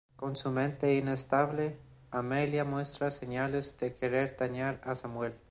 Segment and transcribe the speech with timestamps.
[0.15, 1.77] Con su mente inestable,
[2.09, 5.35] Amelia muestra señales de querer dañar a Samuel.